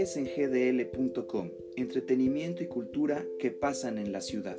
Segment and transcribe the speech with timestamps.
[0.00, 4.56] es en gdl.com, entretenimiento y cultura que pasan en la ciudad.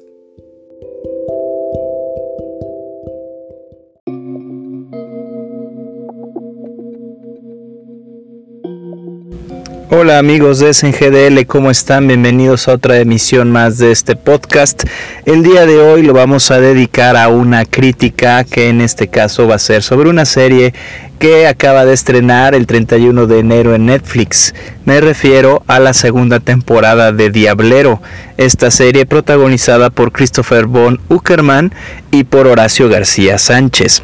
[9.92, 12.08] Hola amigos de SNGDL, ¿cómo están?
[12.08, 14.84] Bienvenidos a otra emisión más de este podcast.
[15.26, 19.48] El día de hoy lo vamos a dedicar a una crítica que en este caso
[19.48, 20.76] va a ser sobre una serie
[21.18, 24.54] que acaba de estrenar el 31 de enero en Netflix.
[24.86, 28.00] Me refiero a la segunda temporada de Diablero,
[28.38, 31.74] esta serie protagonizada por Christopher Von Uckerman
[32.12, 34.04] y por Horacio García Sánchez.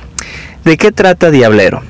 [0.64, 1.84] ¿De qué trata Diablero?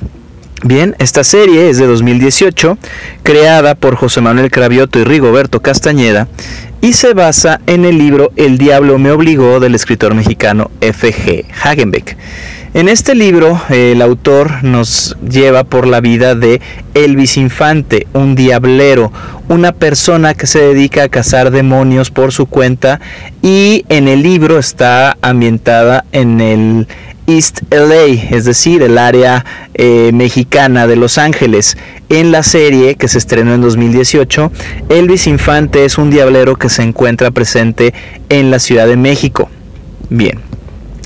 [0.64, 2.78] Bien, esta serie es de 2018,
[3.22, 6.28] creada por José Manuel Cravioto y Rigoberto Castañeda,
[6.80, 11.44] y se basa en el libro El diablo me obligó del escritor mexicano F.G.
[11.62, 12.16] Hagenbeck.
[12.72, 16.60] En este libro el autor nos lleva por la vida de
[16.94, 19.12] Elvis Infante, un diablero,
[19.48, 23.00] una persona que se dedica a cazar demonios por su cuenta
[23.42, 26.88] y en el libro está ambientada en el
[27.26, 31.76] East LA, es decir, el área eh, mexicana de Los Ángeles.
[32.08, 34.52] En la serie que se estrenó en 2018,
[34.88, 37.94] Elvis Infante es un diablero que se encuentra presente
[38.28, 39.50] en la Ciudad de México.
[40.08, 40.40] Bien,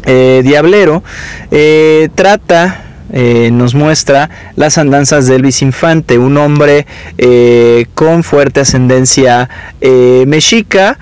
[0.04, 1.02] eh, Diablero
[1.50, 6.86] eh, trata eh, nos muestra las andanzas de Elvis Infante, un hombre
[7.19, 9.48] eh, con fuerte ascendencia
[9.80, 10.98] eh, mexica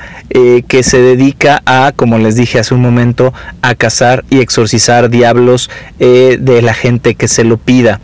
[0.68, 5.70] que se dedica a, como les dije hace un momento, a cazar y exorcizar diablos
[5.98, 7.98] de la gente que se lo pida.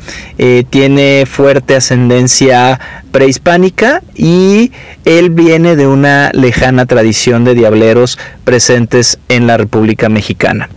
[0.71, 2.81] tiene fuerte ascendencia
[3.13, 4.73] prehispánica y
[5.05, 10.69] él viene de una lejana tradición de diableros presentes en la República Mexicana.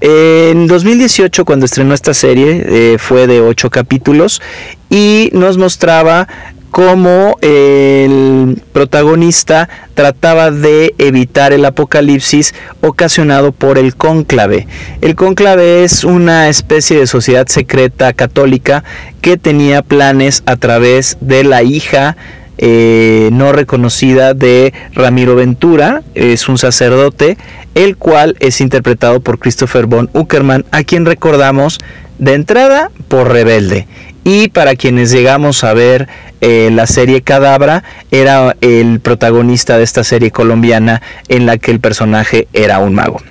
[0.00, 4.40] En 2018, cuando estrenó esta serie, eh, fue de ocho capítulos
[4.88, 6.28] y nos mostraba
[6.70, 14.66] cómo el protagonista trataba de evitar el apocalipsis ocasionado por el cónclave.
[15.00, 18.84] El cónclave es una especie de sociedad secreta católica
[19.20, 22.16] que tenía planes a través de la hija
[22.62, 27.38] eh, no reconocida de Ramiro Ventura, es un sacerdote,
[27.74, 31.78] el cual es interpretado por Christopher von Uckerman, a quien recordamos
[32.18, 33.88] de entrada por Rebelde.
[34.24, 36.06] Y para quienes llegamos a ver
[36.42, 41.80] eh, la serie Cadabra, era el protagonista de esta serie colombiana en la que el
[41.80, 43.22] personaje era un mago.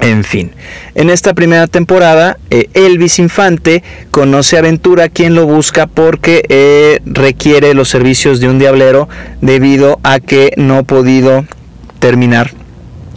[0.00, 0.50] En fin,
[0.94, 7.00] en esta primera temporada, eh, Elvis Infante conoce a Ventura, quien lo busca porque eh,
[7.04, 9.08] requiere los servicios de un diablero
[9.40, 11.44] debido a que no ha podido
[12.00, 12.50] terminar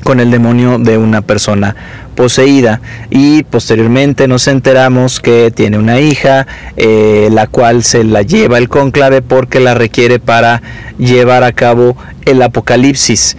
[0.03, 1.75] con el demonio de una persona
[2.15, 2.79] poseída.
[3.09, 8.69] Y posteriormente nos enteramos que tiene una hija eh, la cual se la lleva el
[8.69, 10.61] cónclave porque la requiere para
[10.99, 13.35] llevar a cabo el apocalipsis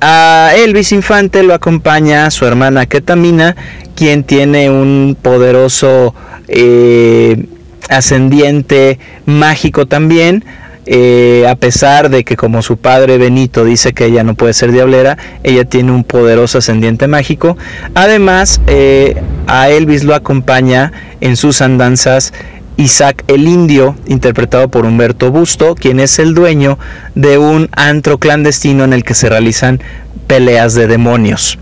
[0.00, 3.56] a Elvis Infante lo acompaña su hermana Ketamina,
[3.94, 6.14] quien tiene un poderoso
[6.46, 7.46] eh,
[7.88, 10.44] ascendiente mágico también.
[10.90, 14.72] Eh, a pesar de que como su padre Benito dice que ella no puede ser
[14.72, 17.58] diablera, ella tiene un poderoso ascendiente mágico.
[17.94, 22.32] Además, eh, a Elvis lo acompaña en sus andanzas
[22.78, 26.78] Isaac el Indio, interpretado por Humberto Busto, quien es el dueño
[27.14, 29.82] de un antro clandestino en el que se realizan
[30.28, 31.58] peleas de demonios.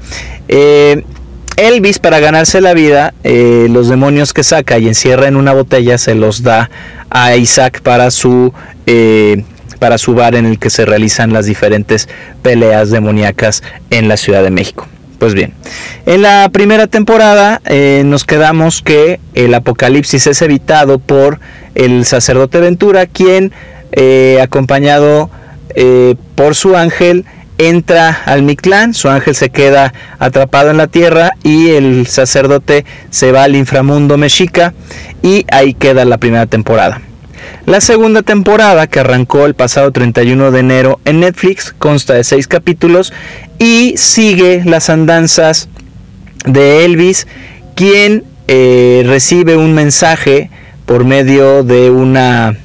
[0.47, 1.05] Eh,
[1.56, 5.97] Elvis, para ganarse la vida, eh, los demonios que saca y encierra en una botella
[5.97, 6.71] se los da
[7.09, 8.53] a Isaac para su,
[8.84, 9.43] eh,
[9.78, 12.10] para su bar en el que se realizan las diferentes
[12.43, 14.87] peleas demoníacas en la Ciudad de México.
[15.19, 15.54] Pues bien,
[16.04, 21.41] en la primera temporada eh, nos quedamos que el apocalipsis es evitado por
[21.75, 23.53] el sacerdote Ventura, quien,
[23.93, 25.31] eh, acompañado
[25.75, 27.25] eh, por su ángel,
[27.56, 33.32] entra al Mictlán, su ángel se queda atrapado en la tierra y el sacerdote se
[33.32, 34.75] va al inframundo mexica
[35.23, 37.00] y ahí queda la primera temporada.
[37.66, 42.46] La segunda temporada, que arrancó el pasado 31 de enero en Netflix, consta de seis
[42.46, 43.12] capítulos
[43.58, 45.69] y sigue las andanzas
[46.44, 47.26] de Elvis,
[47.75, 50.50] quien eh, recibe un mensaje
[50.87, 52.56] por medio de una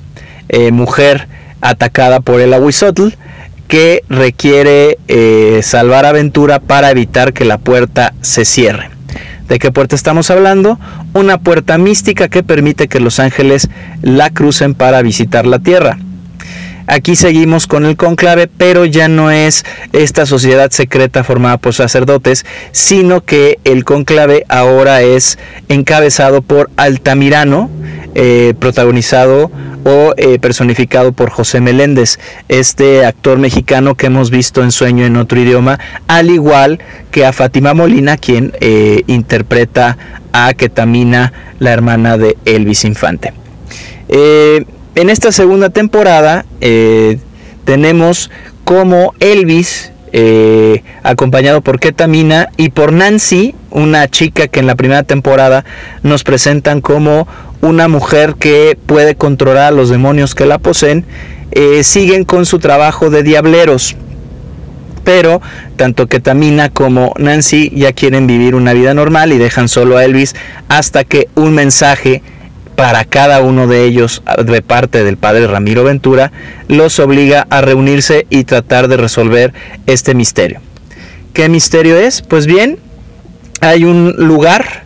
[0.49, 1.27] eh, mujer
[1.61, 3.09] atacada por el Aguizotl
[3.67, 8.90] que requiere eh, salvar aventura para evitar que la puerta se cierre.
[9.51, 10.79] ¿De qué puerta estamos hablando?
[11.13, 13.67] Una puerta mística que permite que los ángeles
[14.01, 15.97] la crucen para visitar la tierra.
[16.87, 22.45] Aquí seguimos con el conclave, pero ya no es esta sociedad secreta formada por sacerdotes,
[22.71, 25.37] sino que el conclave ahora es
[25.67, 27.69] encabezado por Altamirano,
[28.13, 29.49] eh, protagonizado
[29.85, 32.19] o eh, personificado por José Meléndez,
[32.49, 36.79] este actor mexicano que hemos visto en Sueño en otro idioma, al igual
[37.09, 39.97] que a Fátima Molina, quien eh, interpreta
[40.33, 43.31] a Ketamina, la hermana de Elvis Infante.
[44.09, 46.45] en esta segunda temporada
[47.63, 48.29] tenemos
[48.65, 49.91] como Elvis
[51.03, 55.63] acompañado por Ketamina y por Nancy, una chica que en la primera temporada
[56.03, 57.27] nos presentan como
[57.61, 61.05] una mujer que puede controlar a los demonios que la poseen,
[61.51, 63.95] eh, siguen con su trabajo de diableros.
[65.03, 65.41] Pero
[65.77, 70.35] tanto Ketamina como Nancy ya quieren vivir una vida normal y dejan solo a Elvis
[70.69, 72.21] hasta que un mensaje
[72.75, 76.31] para cada uno de ellos de parte del padre Ramiro Ventura
[76.67, 79.53] los obliga a reunirse y tratar de resolver
[79.87, 80.61] este misterio.
[81.33, 82.21] ¿Qué misterio es?
[82.21, 82.77] Pues bien,
[83.59, 84.83] hay un lugar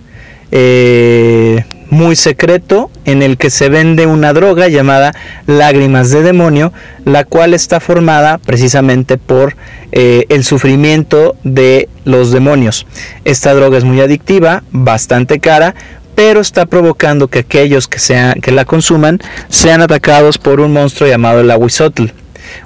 [0.52, 5.14] eh, muy secreto en el que se vende una droga llamada
[5.46, 6.74] lágrimas de demonio,
[7.06, 9.56] la cual está formada precisamente por
[9.92, 12.86] eh, el sufrimiento de los demonios.
[13.24, 15.76] Esta droga es muy adictiva, bastante cara,
[16.16, 21.10] pero está provocando que aquellos que, sean, que la consuman sean atacados por un monstruo
[21.10, 22.06] llamado el Ahuizotl,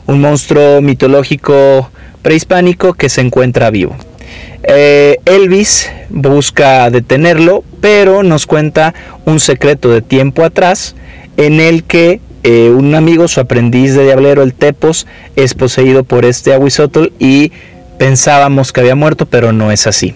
[0.06, 1.90] un monstruo mitológico
[2.22, 3.96] prehispánico que se encuentra vivo.
[4.64, 8.94] Eh, Elvis busca detenerlo, pero nos cuenta
[9.26, 10.96] un secreto de tiempo atrás
[11.38, 16.26] en el que eh, un amigo, su aprendiz de diablero, el Tepos, es poseído por
[16.26, 17.52] este Ahuizotl y
[17.98, 20.16] pensábamos que había muerto, pero no es así.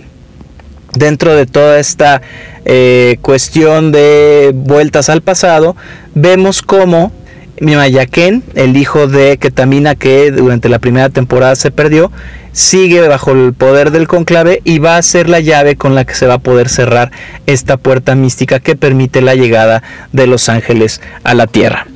[0.93, 2.21] Dentro de toda esta
[2.65, 5.75] eh, cuestión de vueltas al pasado,
[6.13, 7.11] vemos cómo
[7.59, 12.11] Mimayaken, el hijo de Ketamina que durante la primera temporada se perdió,
[12.51, 16.15] sigue bajo el poder del conclave y va a ser la llave con la que
[16.15, 17.11] se va a poder cerrar
[17.45, 21.87] esta puerta mística que permite la llegada de los ángeles a la tierra.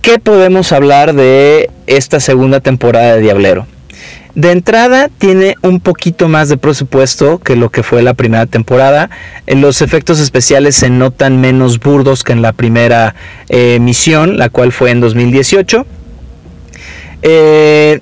[0.00, 3.66] ¿Qué podemos hablar de esta segunda temporada de Diablero?
[4.34, 9.08] De entrada tiene un poquito más de presupuesto que lo que fue la primera temporada.
[9.46, 13.14] Eh, los efectos especiales se notan menos burdos que en la primera
[13.48, 15.86] eh, misión, la cual fue en 2018.
[17.22, 18.00] Eh,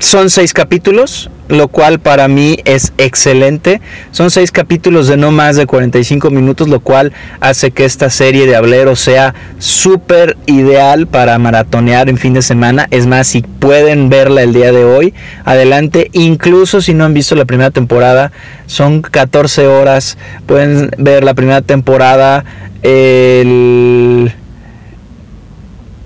[0.00, 3.80] son seis capítulos, lo cual para mí es excelente.
[4.10, 8.46] Son seis capítulos de no más de 45 minutos, lo cual hace que esta serie
[8.46, 12.86] de Hablero sea súper ideal para maratonear en fin de semana.
[12.90, 15.14] Es más, si pueden verla el día de hoy,
[15.44, 16.10] adelante.
[16.12, 18.32] Incluso si no han visto la primera temporada,
[18.66, 20.18] son 14 horas.
[20.46, 22.44] Pueden ver la primera temporada
[22.82, 24.32] el...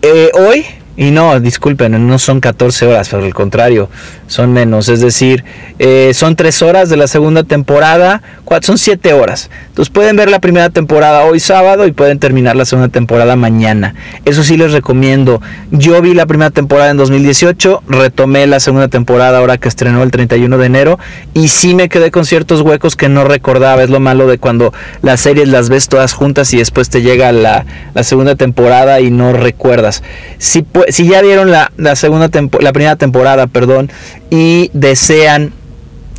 [0.02, 0.66] Eh, hoy
[0.96, 3.88] y no, disculpen, no son 14 horas, por el contrario,
[4.26, 4.88] son menos.
[4.88, 5.44] Es decir,
[5.78, 8.22] eh, son 3 horas de la segunda temporada,
[8.60, 9.50] son 7 horas.
[9.68, 13.94] Entonces pueden ver la primera temporada hoy sábado y pueden terminar la segunda temporada mañana.
[14.26, 15.40] Eso sí les recomiendo.
[15.70, 20.10] Yo vi la primera temporada en 2018, retomé la segunda temporada ahora que estrenó el
[20.10, 20.98] 31 de enero
[21.32, 23.82] y sí me quedé con ciertos huecos que no recordaba.
[23.82, 27.32] Es lo malo de cuando las series las ves todas juntas y después te llega
[27.32, 30.02] la, la segunda temporada y no recuerdas.
[30.36, 32.30] Si si ya vieron la, segunda
[32.60, 33.90] la primera temporada, perdón,
[34.30, 35.52] y desean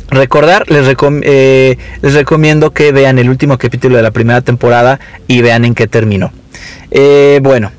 [0.08, 0.86] recordar, les,
[1.22, 5.74] eh, les, recomiendo que vean el último capítulo de la primera temporada y vean en
[5.74, 6.32] qué terminó.
[6.90, 7.72] Eh, bueno,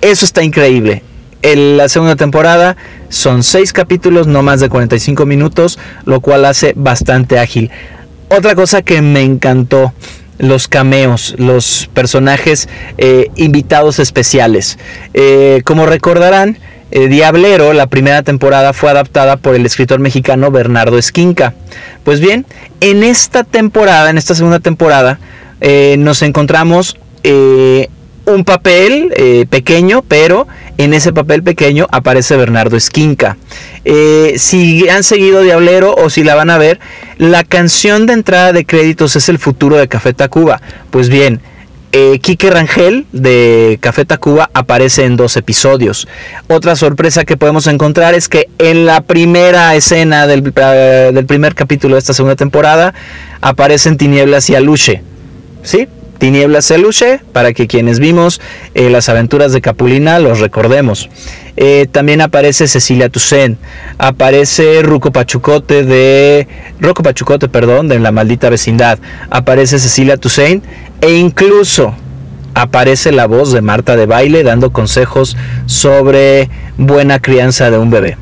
[0.00, 1.02] eso está increíble.
[1.42, 2.76] En la segunda temporada
[3.08, 7.70] son seis capítulos, no más de 45 minutos, lo cual hace bastante ágil.
[8.28, 9.92] Otra cosa que me encantó
[10.40, 12.68] los cameos, los personajes
[12.98, 14.78] eh, invitados especiales.
[15.14, 16.58] Eh, como recordarán,
[16.90, 21.54] eh, Diablero, la primera temporada, fue adaptada por el escritor mexicano Bernardo Esquinca.
[22.02, 22.46] Pues bien,
[22.80, 25.20] en esta temporada, en esta segunda temporada,
[25.98, 26.96] nos encontramos
[28.32, 30.46] un papel eh, pequeño, pero
[30.78, 33.36] en ese papel pequeño aparece Bernardo Esquinca.
[33.84, 36.80] Eh, si han seguido Diablero o si la van a ver,
[37.18, 40.60] la canción de entrada de créditos es El futuro de Café Tacuba.
[40.90, 41.40] Pues bien,
[41.92, 46.06] eh, Quique Rangel de Café Tacuba aparece en dos episodios.
[46.48, 51.96] Otra sorpresa que podemos encontrar es que en la primera escena del, del primer capítulo
[51.96, 52.94] de esta segunda temporada
[53.40, 55.02] aparecen Tinieblas y Aluche.
[55.62, 55.88] ¿Sí?
[56.20, 58.42] Tinieblas Celuche, para que quienes vimos
[58.74, 61.08] eh, las aventuras de Capulina los recordemos.
[61.56, 63.58] Eh, también aparece Cecilia Toussaint,
[63.96, 66.46] aparece Ruco Pachucote de
[66.78, 68.98] Rocco Pachucote, perdón, de La maldita vecindad,
[69.30, 70.62] aparece Cecilia Toussaint
[71.00, 71.94] e incluso
[72.54, 78.18] aparece la voz de Marta de Baile dando consejos sobre buena crianza de un bebé.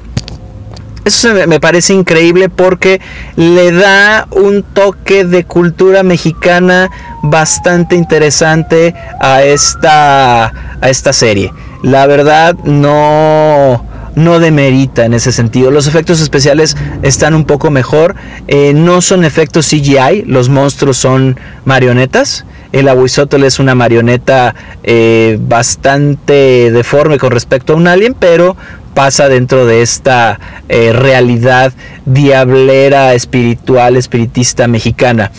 [1.08, 3.00] Eso me parece increíble porque
[3.34, 6.90] le da un toque de cultura mexicana
[7.22, 10.48] bastante interesante a esta,
[10.82, 11.50] a esta serie.
[11.82, 13.86] La verdad no
[14.16, 15.70] no demerita en ese sentido.
[15.70, 18.14] Los efectos especiales están un poco mejor.
[18.46, 22.44] Eh, no son efectos CGI, los monstruos son marionetas.
[22.72, 28.56] El Abuisotol es una marioneta eh, bastante deforme con respecto a un alien, pero
[28.98, 31.72] pasa dentro de esta eh, realidad
[32.04, 35.30] diablera, espiritual, espiritista mexicana.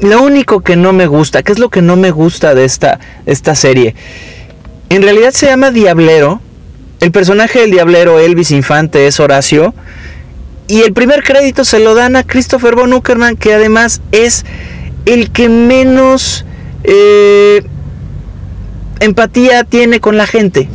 [0.00, 3.00] lo único que no me gusta, ¿qué es lo que no me gusta de esta,
[3.26, 3.94] esta serie?
[4.88, 6.40] En realidad se llama Diablero,
[7.00, 9.74] el personaje del diablero Elvis Infante es Horacio.
[10.68, 14.46] Y el primer crédito se lo dan a Christopher von Uckerman, que además es
[15.04, 16.46] el que menos
[16.82, 17.62] eh,
[19.00, 20.70] empatía tiene con la gente.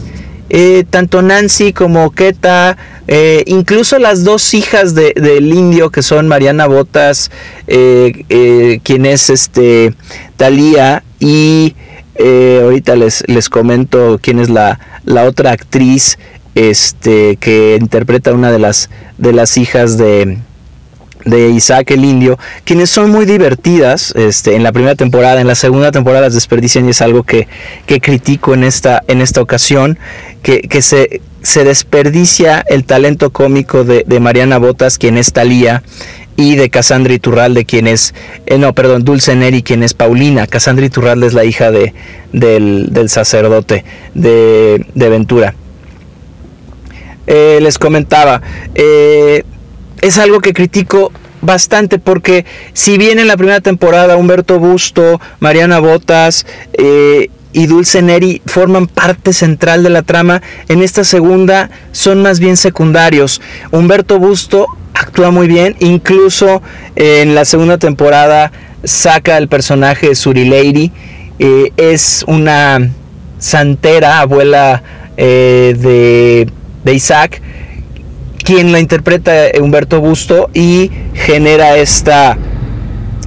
[0.55, 6.67] Eh, tanto Nancy como Keta, eh, incluso las dos hijas del indio que son Mariana
[6.67, 7.31] Botas,
[7.65, 9.95] quien es este
[10.37, 11.75] Talía y
[12.15, 16.19] eh, ahorita les, les comento quién es la, la otra actriz
[16.53, 20.37] este, que interpreta una de las, de las hijas de,
[21.25, 25.55] de Isaac el Indio, quienes son muy divertidas este, en la primera temporada, en la
[25.55, 27.47] segunda temporada las desperdician y es algo que,
[27.85, 29.97] que critico en esta, en esta ocasión,
[30.41, 35.83] que, que se, se, desperdicia el talento cómico de, de Mariana Botas, quien es Talía,
[36.35, 38.13] y de Cassandra Iturralde, quien es,
[38.45, 40.47] eh, no, perdón, Dulce Neri, quien es Paulina.
[40.47, 41.93] Cassandra Iturralde es la hija de,
[42.31, 45.53] del, sacerdote de, Ventura.
[47.27, 48.41] Eh, les comentaba,
[48.75, 49.43] eh,
[50.03, 55.79] es algo que critico bastante porque si bien en la primera temporada Humberto Busto, Mariana
[55.79, 56.45] Botas
[56.77, 62.57] y Dulce Neri forman parte central de la trama, en esta segunda son más bien
[62.57, 63.41] secundarios.
[63.71, 65.75] Humberto Busto actúa muy bien.
[65.79, 66.61] Incluso
[66.95, 68.51] en la segunda temporada
[68.83, 70.91] saca el personaje de Suri Lady.
[71.39, 72.89] Eh, es una
[73.39, 74.83] santera, abuela
[75.17, 76.47] eh, de,
[76.83, 77.41] de, Isaac,
[78.43, 82.37] quien la interpreta Humberto Busto y genera esta,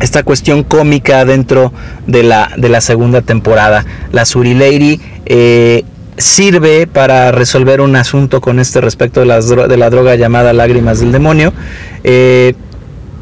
[0.01, 1.73] esta cuestión cómica dentro
[2.07, 3.85] de la, de la segunda temporada.
[4.13, 5.85] La Suri Lady eh,
[6.19, 11.13] sirve para resolver un asunto con este respecto de, de la droga llamada lágrimas del
[11.13, 11.53] demonio.
[12.05, 12.55] Eh,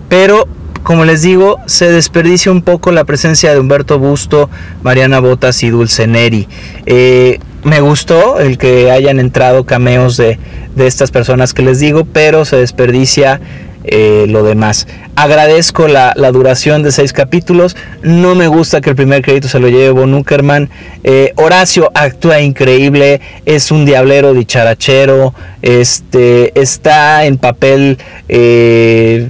[0.09, 0.47] pero,
[0.83, 4.51] como les digo, se desperdicia un poco la presencia de Humberto Busto,
[4.83, 6.47] Mariana Botas y Dulce Neri.
[6.87, 10.39] Eh, me gustó el que hayan entrado cameos de,
[10.75, 13.41] de estas personas que les digo, pero se desperdicia
[13.87, 14.89] eh, lo demás.
[15.15, 17.77] Agradezco la, duración de seis capítulos.
[18.03, 20.71] No me gusta que el primer crédito se lo lleve Von Uckerman.
[21.05, 23.21] Eh, Horacio actúa increíble.
[23.45, 25.35] Es un diablero dicharachero.
[25.61, 29.29] Este, está en papel eh,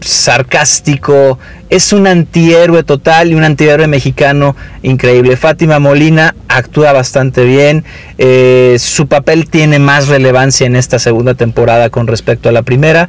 [0.00, 1.38] sarcástico.
[1.68, 5.36] Es un antihéroe total y un antihéroe mexicano increíble.
[5.36, 7.84] Fátima Molina actúa bastante bien.
[8.78, 13.08] su papel tiene más relevancia en esta segunda temporada con respecto a la primera.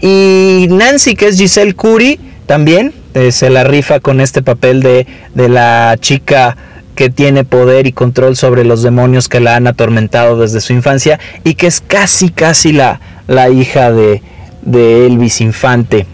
[0.00, 5.06] Y Nancy, que es Giselle Curry, también eh, se la rifa con este papel de,
[5.34, 6.56] de la chica
[6.94, 11.20] que tiene poder y control sobre los demonios que la han atormentado desde su infancia
[11.44, 14.20] y que es casi casi la, la hija de,
[14.62, 16.06] de, Elvis Infante.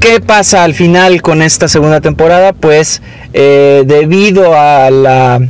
[0.00, 2.54] ¿Qué pasa al final con esta segunda temporada?
[2.54, 3.02] Pues
[3.34, 5.46] eh, debido a la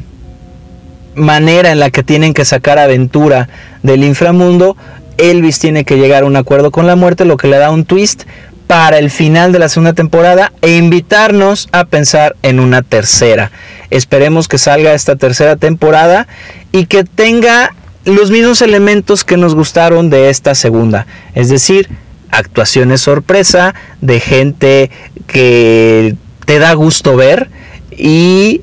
[1.15, 3.49] manera en la que tienen que sacar aventura
[3.85, 4.77] del inframundo,
[5.19, 7.85] Elvis tiene que llegar a un acuerdo con la muerte, lo que le da un
[7.85, 8.25] twist
[8.67, 13.53] para el final de la segunda temporada e invitarnos a pensar en una tercera.
[13.91, 16.27] Esperemos que salga esta tercera temporada
[16.73, 17.73] y que tenga
[18.05, 21.07] los mismos elementos que nos gustaron de esta segunda.
[21.37, 21.89] Es decir,
[22.31, 24.91] actuaciones sorpresa de gente
[25.27, 27.51] que te da gusto ver
[27.91, 28.63] y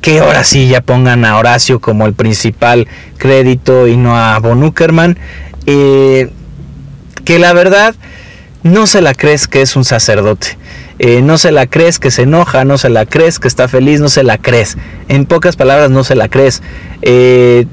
[0.00, 2.86] que ahora sí ya pongan a Horacio como el principal
[3.16, 5.18] crédito y no a Von Uckerman.
[5.66, 6.30] Eh,
[7.24, 7.94] que la verdad
[8.62, 10.58] no se la crees que es un sacerdote.
[10.98, 14.00] Eh, no se la crees que se enoja, no se la crees que está feliz,
[14.00, 14.76] no se la crees.
[15.08, 16.62] En pocas palabras, no se la crees.
[17.02, 17.66] Eh,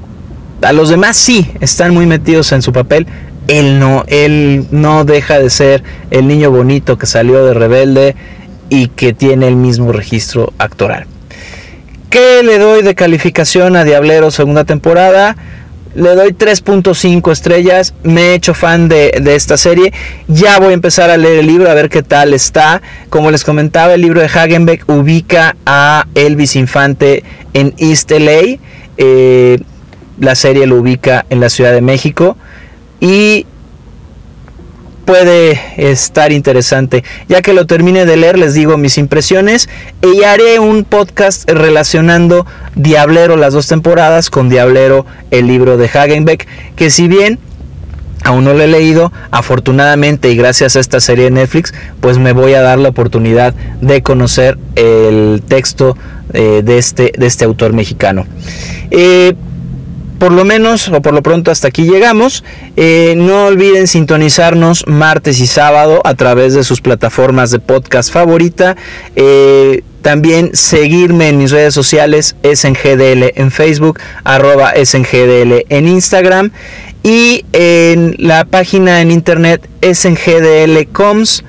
[0.62, 3.06] a los demás sí, están muy metidos en su papel.
[3.48, 8.14] Él no, él no deja de ser el niño bonito que salió de rebelde
[8.68, 11.06] y que tiene el mismo registro actoral.
[12.08, 15.36] ¿Qué le doy de calificación a Diablero segunda temporada?
[15.94, 17.94] Le doy 3.5 estrellas.
[18.02, 19.92] Me he hecho fan de, esta serie.
[20.28, 22.80] Ya voy a empezar a leer el libro a ver qué tal está.
[23.10, 28.58] Como les comentaba, el libro de Hagenbeck ubica a Elvis Infante en East LA.
[28.96, 29.58] Eh,
[30.18, 32.36] la serie lo ubica en la Ciudad de México
[33.02, 33.46] y
[35.04, 37.02] puede estar interesante.
[37.28, 39.68] Ya que lo termine de leer, les digo mis impresiones
[40.00, 46.46] y haré un podcast relacionando Diablero las dos temporadas con Diablero el libro de Hagenbeck,
[46.76, 47.40] que si bien
[48.22, 52.30] aún no lo he leído, afortunadamente y gracias a esta serie de Netflix, pues me
[52.30, 55.96] voy a dar la oportunidad de conocer el texto
[56.32, 58.26] eh, de, este, de este autor mexicano.
[58.92, 59.34] Eh,
[60.22, 62.44] por lo menos o por lo pronto hasta aquí llegamos.
[62.76, 68.76] Eh, no olviden sintonizarnos martes y sábado a través de sus plataformas de podcast favorita.
[69.16, 72.76] Eh, también seguirme en mis redes sociales, es en
[73.50, 76.52] Facebook, arroba es en Instagram
[77.02, 81.42] y en la página en internet es en gdlcoms.com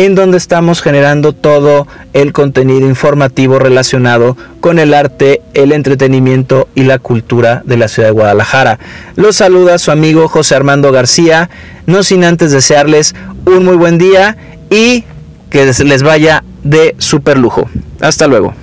[0.00, 6.84] en donde estamos generando todo el contenido informativo relacionado con el arte, el entretenimiento y
[6.84, 8.78] la cultura de la ciudad de Guadalajara.
[9.16, 11.50] Los saluda su amigo José Armando García,
[11.84, 13.14] no sin antes desearles
[13.44, 14.38] un muy buen día
[14.70, 15.04] y
[15.50, 17.68] que les vaya de super lujo.
[18.00, 18.54] Hasta luego.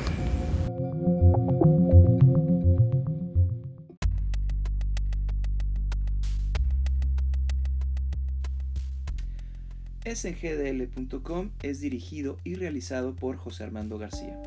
[10.25, 14.41] En gdl.com es dirigido y realizado por José Armando García.